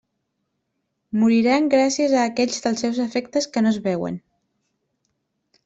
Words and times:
Moriran 1.23 1.67
gràcies 1.73 2.15
a 2.15 2.23
aquells 2.31 2.65
dels 2.65 2.83
seus 2.85 3.03
efectes 3.05 3.49
que 3.53 3.65
no 3.67 3.75
es 3.77 3.81
veuen. 3.91 4.21